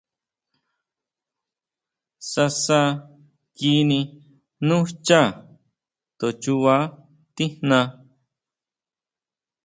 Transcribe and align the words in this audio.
Sasa 2.31 2.79
kini 3.57 3.99
nú 4.67 4.77
xchá, 4.89 5.21
to 6.19 6.27
chuba 6.41 6.75
tijna. 7.35 7.79